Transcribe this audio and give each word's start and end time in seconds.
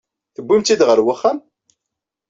Tewwimt-tt-id 0.35 0.81
ɣer 0.87 0.97
uxxam? 1.13 1.37